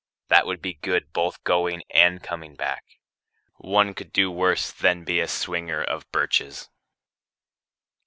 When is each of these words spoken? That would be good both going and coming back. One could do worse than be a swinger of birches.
That 0.29 0.47
would 0.47 0.63
be 0.63 0.73
good 0.73 1.13
both 1.13 1.43
going 1.43 1.83
and 1.91 2.23
coming 2.23 2.55
back. 2.55 2.97
One 3.57 3.93
could 3.93 4.11
do 4.11 4.31
worse 4.31 4.71
than 4.71 5.03
be 5.03 5.19
a 5.19 5.27
swinger 5.27 5.83
of 5.83 6.11
birches. 6.11 6.69